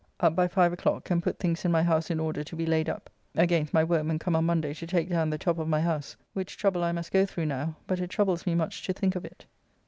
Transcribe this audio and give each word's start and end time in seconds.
Up 0.19 0.35
by 0.35 0.47
five 0.47 0.73
o'clock, 0.73 1.11
and 1.11 1.21
put 1.21 1.37
things 1.37 1.63
in 1.63 1.71
my 1.71 1.83
house 1.83 2.09
in 2.09 2.19
order 2.19 2.43
to 2.43 2.55
be 2.55 2.65
laid 2.65 2.89
up, 2.89 3.07
against 3.35 3.71
my 3.71 3.83
workmen 3.83 4.17
come 4.17 4.35
on 4.35 4.45
Monday 4.47 4.73
to 4.73 4.87
take 4.87 5.09
down 5.11 5.29
the 5.29 5.37
top 5.37 5.59
of 5.59 5.67
my 5.67 5.81
house, 5.81 6.17
which 6.33 6.57
trouble 6.57 6.83
I 6.83 6.91
must 6.91 7.11
go 7.13 7.23
through 7.23 7.45
now, 7.45 7.75
but 7.85 7.99
it 7.99 8.09
troubles 8.09 8.47
me 8.47 8.55
much 8.55 8.81
to 8.87 8.93
think 8.93 9.15
of 9.15 9.25
it. 9.25 9.45